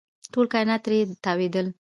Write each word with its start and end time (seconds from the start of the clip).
ټول 0.33 0.45
کاینات 0.53 0.81
ترې 0.85 0.99
تاوېدل. 1.23 1.67